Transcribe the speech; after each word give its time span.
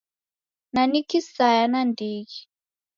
Na 0.73 0.83
ni 0.91 0.99
kisaya 1.09 1.65
nandighi. 1.71 2.39